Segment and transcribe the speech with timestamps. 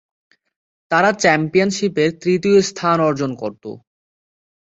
[0.91, 3.63] তারা চ্যাম্পিয়নশিপের তৃতীয় স্থান অর্জন করত।